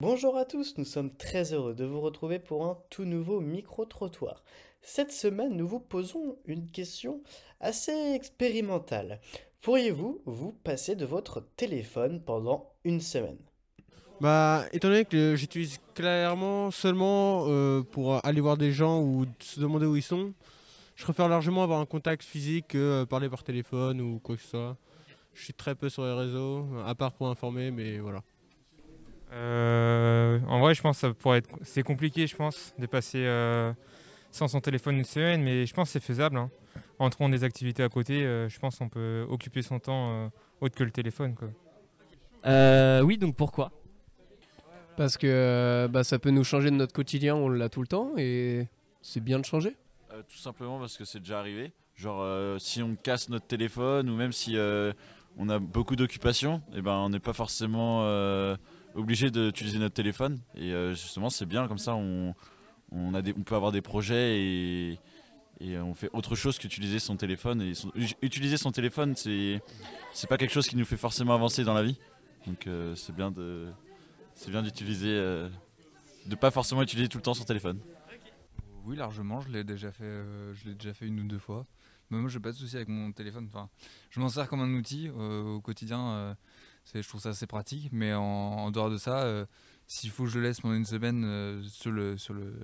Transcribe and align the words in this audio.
Bonjour 0.00 0.36
à 0.36 0.44
tous, 0.44 0.78
nous 0.78 0.84
sommes 0.84 1.12
très 1.12 1.52
heureux 1.52 1.74
de 1.74 1.84
vous 1.84 2.00
retrouver 2.00 2.38
pour 2.38 2.64
un 2.66 2.78
tout 2.88 3.04
nouveau 3.04 3.40
micro-trottoir. 3.40 4.44
Cette 4.80 5.10
semaine, 5.10 5.56
nous 5.56 5.66
vous 5.66 5.80
posons 5.80 6.36
une 6.46 6.70
question 6.70 7.20
assez 7.58 8.12
expérimentale. 8.14 9.20
Pourriez-vous 9.60 10.22
vous 10.24 10.52
passer 10.52 10.94
de 10.94 11.04
votre 11.04 11.40
téléphone 11.56 12.22
pendant 12.24 12.70
une 12.84 13.00
semaine? 13.00 13.40
Bah, 14.20 14.66
étant 14.72 14.86
donné 14.86 15.04
que 15.04 15.34
j'utilise 15.34 15.80
clairement 15.96 16.70
seulement 16.70 17.46
euh, 17.48 17.82
pour 17.82 18.24
aller 18.24 18.40
voir 18.40 18.56
des 18.56 18.70
gens 18.70 19.02
ou 19.02 19.26
se 19.40 19.58
demander 19.58 19.86
où 19.86 19.96
ils 19.96 20.02
sont, 20.02 20.32
je 20.94 21.02
préfère 21.02 21.28
largement 21.28 21.64
avoir 21.64 21.80
un 21.80 21.86
contact 21.86 22.22
physique 22.22 22.68
que 22.68 22.78
euh, 22.78 23.04
parler 23.04 23.28
par 23.28 23.42
téléphone 23.42 24.00
ou 24.00 24.20
quoi 24.20 24.36
que 24.36 24.42
ce 24.42 24.48
soit. 24.50 24.76
Je 25.34 25.42
suis 25.42 25.54
très 25.54 25.74
peu 25.74 25.88
sur 25.88 26.04
les 26.04 26.12
réseaux, 26.14 26.68
à 26.86 26.94
part 26.94 27.14
pour 27.14 27.26
informer, 27.26 27.72
mais 27.72 27.98
voilà. 27.98 28.22
Vrai, 30.68 30.74
je 30.74 30.82
pense 30.82 31.00
que 31.00 31.08
ça 31.08 31.14
pourrait 31.14 31.38
être, 31.38 31.48
c'est 31.62 31.82
compliqué, 31.82 32.26
je 32.26 32.36
pense, 32.36 32.74
de 32.78 32.84
passer 32.84 33.24
euh, 33.24 33.72
sans 34.30 34.48
son 34.48 34.60
téléphone 34.60 34.98
une 34.98 35.04
semaine, 35.04 35.42
mais 35.42 35.64
je 35.64 35.72
pense 35.72 35.88
que 35.88 35.92
c'est 35.92 36.04
faisable. 36.04 36.36
Hein. 36.36 36.50
En 36.98 37.08
trouvant 37.08 37.30
des 37.30 37.42
activités 37.42 37.82
à 37.82 37.88
côté, 37.88 38.22
euh, 38.22 38.50
je 38.50 38.58
pense 38.58 38.76
qu'on 38.76 38.90
peut 38.90 39.24
occuper 39.30 39.62
son 39.62 39.78
temps 39.78 40.10
euh, 40.10 40.28
autre 40.60 40.74
que 40.74 40.84
le 40.84 40.90
téléphone. 40.90 41.34
Quoi. 41.34 41.48
Euh, 42.44 43.00
oui, 43.00 43.16
donc 43.16 43.34
pourquoi? 43.34 43.72
Parce 44.98 45.16
que 45.16 45.88
bah, 45.90 46.04
ça 46.04 46.18
peut 46.18 46.28
nous 46.28 46.44
changer 46.44 46.70
de 46.70 46.76
notre 46.76 46.92
quotidien, 46.92 47.34
on 47.34 47.48
l'a 47.48 47.70
tout 47.70 47.80
le 47.80 47.88
temps 47.88 48.12
et 48.18 48.66
c'est 49.00 49.24
bien 49.24 49.38
de 49.38 49.46
changer. 49.46 49.74
Euh, 50.12 50.20
tout 50.28 50.36
simplement 50.36 50.78
parce 50.78 50.98
que 50.98 51.06
c'est 51.06 51.20
déjà 51.20 51.38
arrivé. 51.38 51.72
Genre, 51.96 52.20
euh, 52.20 52.58
si 52.58 52.82
on 52.82 52.94
casse 52.94 53.30
notre 53.30 53.46
téléphone 53.46 54.10
ou 54.10 54.16
même 54.16 54.32
si 54.32 54.58
euh, 54.58 54.92
on 55.38 55.48
a 55.48 55.58
beaucoup 55.58 55.96
d'occupations, 55.96 56.60
eh 56.74 56.82
ben, 56.82 56.92
on 56.92 57.08
n'est 57.08 57.20
pas 57.20 57.32
forcément 57.32 58.02
euh, 58.02 58.54
obligé 58.94 59.30
d'utiliser 59.30 59.78
notre 59.78 59.94
téléphone. 59.94 60.40
Et 60.54 60.72
euh, 60.72 60.94
justement, 60.94 61.30
c'est 61.30 61.46
bien 61.46 61.68
comme 61.68 61.78
ça, 61.78 61.94
on, 61.94 62.34
peut 63.44 63.54
avoir 63.54 63.72
des 63.72 63.82
projets 63.82 64.40
et, 64.40 64.98
on 65.60 65.94
fait 65.94 66.10
autre 66.12 66.36
chose 66.36 66.58
qu'utiliser 66.58 66.98
son 66.98 67.16
téléphone. 67.16 67.62
Et 67.62 67.74
son- 67.74 67.92
utiliser 68.22 68.56
son 68.56 68.72
téléphone, 68.72 69.14
c'est 69.16 69.60
pas 70.28 70.36
quelque 70.36 70.52
chose 70.52 70.68
qui 70.68 70.76
nous 70.76 70.84
fait 70.84 70.96
forcément 70.96 71.34
avancer 71.34 71.64
dans 71.64 71.74
la 71.74 71.82
vie. 71.82 71.98
Donc, 72.46 72.66
euh, 72.66 72.94
c'est 72.94 73.14
bien 73.14 73.32
c'est 74.34 74.50
bien 74.50 74.62
d'utiliser, 74.62 75.10
euh, 75.10 75.48
de 76.26 76.36
pas 76.36 76.52
forcément 76.52 76.82
utiliser 76.82 77.08
tout 77.08 77.18
le 77.18 77.22
temps 77.22 77.34
son 77.34 77.44
téléphone. 77.44 77.80
Oui, 78.84 78.96
largement, 78.96 79.40
je 79.40 79.48
l'ai 79.48 79.64
déjà 79.64 79.90
fait, 79.90 80.22
je 80.54 80.68
l'ai 80.68 80.74
déjà 80.74 80.94
fait 80.94 81.06
une 81.06 81.20
ou 81.20 81.24
deux 81.24 81.38
fois. 81.38 81.66
Mais 82.10 82.18
moi, 82.18 82.30
j'ai 82.30 82.40
pas 82.40 82.52
de 82.52 82.56
souci 82.56 82.76
avec 82.76 82.88
mon 82.88 83.12
téléphone. 83.12 83.50
Je 84.10 84.20
m'en 84.20 84.30
sers 84.30 84.48
comme 84.48 84.60
un 84.60 84.72
outil 84.74 85.10
au 85.10 85.60
quotidien. 85.60 86.36
C'est, 86.84 87.02
je 87.02 87.08
trouve 87.08 87.20
ça 87.20 87.30
assez 87.30 87.46
pratique. 87.46 87.90
Mais 87.92 88.14
en, 88.14 88.22
en 88.22 88.70
dehors 88.70 88.90
de 88.90 88.98
ça, 88.98 89.22
euh, 89.22 89.46
s'il 89.86 90.10
faut 90.10 90.24
que 90.24 90.30
je 90.30 90.38
le 90.38 90.44
laisse 90.44 90.60
pendant 90.60 90.74
une 90.74 90.84
semaine 90.84 91.24
euh, 91.24 91.62
sur 91.64 91.90
le 91.90 92.16
sur 92.18 92.34
le 92.34 92.54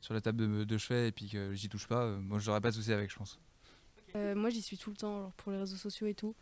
sur 0.00 0.12
la 0.12 0.20
table 0.20 0.58
de, 0.58 0.64
de 0.64 0.78
chevet 0.78 1.08
et 1.08 1.12
puis 1.12 1.30
que 1.30 1.54
j'y 1.54 1.68
touche 1.70 1.86
pas, 1.86 2.02
euh, 2.02 2.18
moi, 2.18 2.38
j'aurais 2.38 2.60
pas 2.60 2.70
de 2.70 2.74
souci 2.74 2.92
avec, 2.92 3.10
je 3.10 3.16
pense. 3.16 3.38
Euh, 4.16 4.34
moi, 4.34 4.50
j'y 4.50 4.60
suis 4.60 4.76
tout 4.76 4.90
le 4.90 4.96
temps, 4.96 5.22
genre 5.22 5.32
pour 5.32 5.50
les 5.50 5.58
réseaux 5.58 5.76
sociaux 5.76 6.06
et 6.06 6.14
tout. 6.14 6.34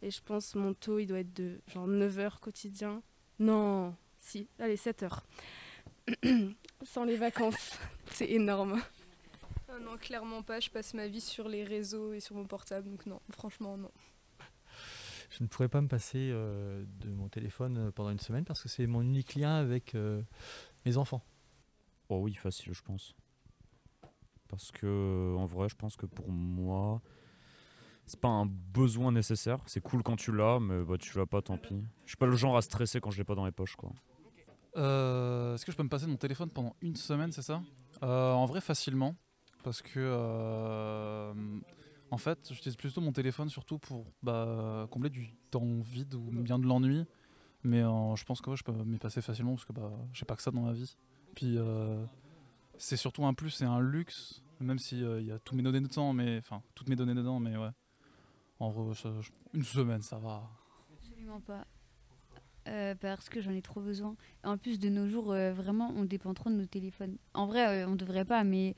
Et 0.00 0.10
je 0.10 0.22
pense 0.22 0.54
mon 0.54 0.72
taux, 0.74 0.98
il 0.98 1.06
doit 1.06 1.18
être 1.18 1.34
de 1.34 1.60
genre 1.66 1.86
9 1.86 2.18
heures 2.20 2.40
quotidien. 2.40 3.02
Non, 3.38 3.96
si, 4.20 4.48
allez, 4.58 4.76
7 4.76 5.02
heures. 5.02 5.26
Sans 6.84 7.04
les 7.04 7.16
vacances, 7.16 7.78
c'est 8.12 8.30
énorme. 8.30 8.80
Ah 9.68 9.78
non, 9.80 9.96
clairement 9.98 10.42
pas. 10.42 10.60
Je 10.60 10.70
passe 10.70 10.94
ma 10.94 11.08
vie 11.08 11.20
sur 11.20 11.48
les 11.48 11.64
réseaux 11.64 12.12
et 12.12 12.20
sur 12.20 12.36
mon 12.36 12.46
portable, 12.46 12.88
donc 12.88 13.06
non, 13.06 13.20
franchement 13.30 13.76
non. 13.76 13.90
Je 15.30 15.42
ne 15.44 15.48
pourrais 15.48 15.68
pas 15.68 15.80
me 15.80 15.88
passer 15.88 16.30
euh, 16.32 16.84
de 17.00 17.08
mon 17.10 17.28
téléphone 17.28 17.78
euh, 17.78 17.90
pendant 17.92 18.10
une 18.10 18.18
semaine 18.18 18.44
parce 18.44 18.62
que 18.62 18.68
c'est 18.68 18.86
mon 18.86 19.00
unique 19.00 19.36
lien 19.36 19.54
avec 19.56 19.94
euh, 19.94 20.22
mes 20.84 20.96
enfants. 20.96 21.22
Oh 22.08 22.18
oui, 22.18 22.34
facile, 22.34 22.72
je 22.74 22.82
pense. 22.82 23.14
Parce 24.48 24.72
que, 24.72 25.36
en 25.36 25.46
vrai, 25.46 25.68
je 25.68 25.76
pense 25.76 25.96
que 25.96 26.06
pour 26.06 26.28
moi, 26.32 27.00
c'est 28.06 28.18
pas 28.18 28.28
un 28.28 28.46
besoin 28.46 29.12
nécessaire. 29.12 29.58
C'est 29.66 29.80
cool 29.80 30.02
quand 30.02 30.16
tu 30.16 30.32
l'as, 30.32 30.58
mais 30.58 30.82
bah, 30.82 30.98
tu 30.98 31.16
l'as 31.16 31.26
pas, 31.26 31.40
tant 31.40 31.56
pis. 31.56 31.84
Je 32.04 32.10
suis 32.10 32.16
pas 32.16 32.26
le 32.26 32.34
genre 32.34 32.56
à 32.56 32.62
stresser 32.62 33.00
quand 33.00 33.12
je 33.12 33.18
l'ai 33.18 33.24
pas 33.24 33.36
dans 33.36 33.46
les 33.46 33.52
poches, 33.52 33.76
quoi. 33.76 33.92
Euh, 34.76 35.54
Est-ce 35.54 35.64
que 35.64 35.70
je 35.70 35.76
peux 35.76 35.84
me 35.84 35.88
passer 35.88 36.06
de 36.06 36.10
mon 36.10 36.16
téléphone 36.16 36.50
pendant 36.50 36.74
une 36.82 36.96
semaine, 36.96 37.30
c'est 37.30 37.42
ça? 37.42 37.62
Euh, 38.02 38.32
En 38.32 38.46
vrai, 38.46 38.60
facilement. 38.60 39.14
Parce 39.62 39.82
que, 39.82 39.98
euh, 39.98 41.32
en 42.10 42.18
fait, 42.18 42.38
j'utilise 42.50 42.76
plutôt 42.76 43.00
mon 43.00 43.12
téléphone 43.12 43.48
surtout 43.48 43.78
pour 43.78 44.06
bah, 44.22 44.86
combler 44.90 45.10
du 45.10 45.32
temps 45.50 45.80
vide 45.80 46.14
ou 46.14 46.30
bien 46.30 46.58
de 46.58 46.66
l'ennui. 46.66 47.06
Mais 47.62 47.82
euh, 47.82 48.16
je 48.16 48.24
pense 48.24 48.40
que 48.40 48.50
ouais, 48.50 48.56
je 48.56 48.64
peux 48.64 48.72
m'y 48.72 48.98
passer 48.98 49.20
facilement 49.20 49.54
parce 49.54 49.64
que 49.64 49.72
bah, 49.72 49.92
j'ai 50.12 50.24
pas 50.24 50.34
que 50.34 50.42
ça 50.42 50.50
dans 50.50 50.62
ma 50.62 50.72
vie. 50.72 50.96
Puis, 51.34 51.56
euh, 51.58 52.04
c'est 52.78 52.96
surtout 52.96 53.24
un 53.26 53.34
plus 53.34 53.60
et 53.60 53.64
un 53.64 53.80
luxe, 53.80 54.42
même 54.60 54.78
si 54.78 55.04
euh, 55.04 55.20
il 55.20 55.26
y 55.26 55.32
a 55.32 55.38
tous 55.38 55.54
mes 55.54 55.62
données 55.62 55.80
dedans, 55.80 56.12
mais 56.12 56.38
enfin 56.38 56.62
toutes 56.74 56.88
mes 56.88 56.96
données 56.96 57.14
dedans, 57.14 57.38
mais 57.38 57.56
ouais. 57.56 57.70
En 58.58 58.70
vrai, 58.70 58.94
une 59.54 59.64
semaine, 59.64 60.02
ça 60.02 60.18
va. 60.18 60.50
Absolument 60.92 61.40
pas. 61.40 61.64
Parce 63.00 63.28
que 63.28 63.40
j'en 63.40 63.52
ai 63.52 63.62
trop 63.62 63.80
besoin. 63.80 64.16
En 64.44 64.56
plus, 64.56 64.78
de 64.78 64.88
nos 64.88 65.08
jours, 65.08 65.28
vraiment, 65.28 65.92
on 65.96 66.04
dépend 66.04 66.34
trop 66.34 66.50
de 66.50 66.54
nos 66.54 66.66
téléphones. 66.66 67.16
En 67.34 67.46
vrai, 67.46 67.82
euh, 67.82 67.88
on 67.88 67.96
devrait 67.96 68.24
pas, 68.24 68.44
mais 68.44 68.76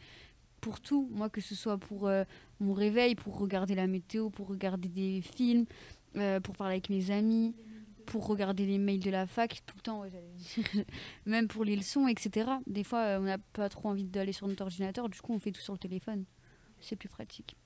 pour 0.63 0.81
tout, 0.81 1.11
moi, 1.13 1.29
que 1.29 1.41
ce 1.41 1.55
soit 1.55 1.77
pour 1.77 2.07
euh, 2.07 2.25
mon 2.61 2.73
réveil, 2.73 3.17
pour 3.17 3.37
regarder 3.37 3.75
la 3.75 3.89
météo, 3.89 4.31
pour 4.31 4.47
regarder 4.47 4.89
des 4.89 5.21
films, 5.21 5.67
euh, 6.17 6.39
pour 6.41 6.57
parler 6.57 6.75
avec 6.75 6.89
mes 6.89 7.11
amis, 7.11 7.55
pour 8.07 8.29
regarder 8.29 8.65
les 8.65 8.79
mails 8.79 9.01
de 9.01 9.11
la 9.11 9.27
fac, 9.27 9.61
tout 9.67 9.75
le 9.77 9.83
temps, 9.83 10.05
même 11.27 11.49
pour 11.49 11.65
les 11.65 11.75
leçons, 11.75 12.07
etc. 12.07 12.49
Des 12.69 12.85
fois, 12.85 13.01
euh, 13.01 13.19
on 13.19 13.25
n'a 13.25 13.39
pas 13.39 13.69
trop 13.69 13.89
envie 13.89 14.05
d'aller 14.05 14.33
sur 14.33 14.47
notre 14.47 14.63
ordinateur, 14.63 15.09
du 15.09 15.21
coup, 15.21 15.33
on 15.35 15.41
fait 15.41 15.51
tout 15.51 15.61
sur 15.61 15.73
le 15.73 15.81
téléphone. 15.81 16.25
C'est 16.81 16.97
plus 16.97 17.09
pratique. 17.09 17.57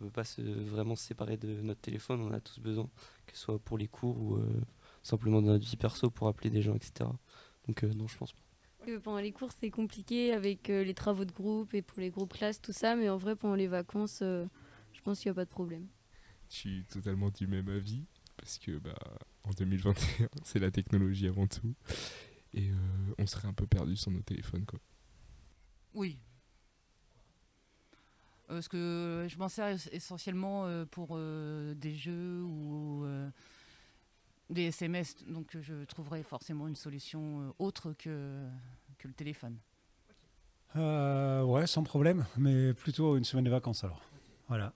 On 0.00 0.04
peut 0.04 0.10
pas 0.10 0.24
vraiment 0.36 0.94
se 0.94 1.04
séparer 1.04 1.38
de 1.38 1.62
notre 1.62 1.80
téléphone, 1.80 2.20
on 2.20 2.32
a 2.32 2.40
tous 2.40 2.60
besoin, 2.60 2.88
que 3.26 3.34
ce 3.34 3.44
soit 3.44 3.58
pour 3.58 3.78
les 3.78 3.88
cours 3.88 4.16
ou 4.20 4.38
simplement 5.02 5.42
dans 5.42 5.48
notre 5.48 5.66
vie 5.66 5.76
perso 5.76 6.08
pour 6.08 6.28
appeler 6.28 6.50
des 6.50 6.62
gens, 6.62 6.74
etc. 6.74 7.10
Donc 7.66 7.82
non, 7.82 8.06
je 8.06 8.16
pense 8.16 8.32
pas. 8.32 8.47
Pendant 9.02 9.18
les 9.18 9.32
cours, 9.32 9.50
c'est 9.52 9.70
compliqué 9.70 10.32
avec 10.32 10.70
euh, 10.70 10.82
les 10.82 10.94
travaux 10.94 11.24
de 11.26 11.32
groupe 11.32 11.74
et 11.74 11.82
pour 11.82 12.00
les 12.00 12.10
groupes 12.10 12.32
classes, 12.32 12.60
tout 12.60 12.72
ça. 12.72 12.96
Mais 12.96 13.08
en 13.10 13.16
vrai, 13.18 13.36
pendant 13.36 13.54
les 13.54 13.66
vacances, 13.66 14.20
euh, 14.22 14.46
je 14.92 15.00
pense 15.02 15.20
qu'il 15.20 15.28
n'y 15.28 15.32
a 15.32 15.34
pas 15.34 15.44
de 15.44 15.50
problème. 15.50 15.86
Je 16.48 16.54
suis 16.56 16.84
totalement 16.84 17.28
du 17.30 17.46
même 17.46 17.68
avis 17.68 18.04
parce 18.38 18.58
que 18.58 18.78
bah, 18.78 18.98
en 19.44 19.50
2021, 19.50 20.28
c'est 20.44 20.58
la 20.58 20.70
technologie 20.70 21.26
avant 21.26 21.46
tout. 21.46 21.74
Et 22.54 22.70
euh, 22.70 22.74
on 23.18 23.26
serait 23.26 23.48
un 23.48 23.52
peu 23.52 23.66
perdu 23.66 23.94
sur 23.96 24.10
nos 24.10 24.22
téléphones. 24.22 24.64
Quoi. 24.64 24.78
Oui. 25.92 26.18
Parce 28.46 28.68
que 28.68 29.26
je 29.28 29.36
m'en 29.36 29.50
sers 29.50 29.66
es- 29.68 29.94
essentiellement 29.96 30.66
pour 30.86 31.18
des 31.18 31.94
jeux 31.94 32.42
ou 32.42 33.04
euh, 33.04 33.28
des 34.50 34.64
SMS, 34.64 35.16
donc 35.26 35.54
euh, 35.54 35.62
je 35.62 35.84
trouverai 35.84 36.22
forcément 36.22 36.68
une 36.68 36.76
solution 36.76 37.40
euh, 37.40 37.50
autre 37.58 37.92
que, 37.92 38.46
que 38.98 39.08
le 39.08 39.14
téléphone. 39.14 39.56
Euh, 40.76 41.42
ouais, 41.42 41.66
sans 41.66 41.82
problème, 41.82 42.24
mais 42.36 42.72
plutôt 42.74 43.16
une 43.16 43.24
semaine 43.24 43.44
de 43.44 43.50
vacances 43.50 43.84
alors. 43.84 44.02
Voilà. 44.48 44.72